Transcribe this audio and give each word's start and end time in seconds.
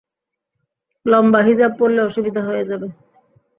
লম্বা 1.05 1.39
হিজাব 1.47 1.71
পড়লে 1.79 2.01
অসুবিধা 2.07 2.41
হয়ে 2.47 2.67
যাবে। 2.69 2.87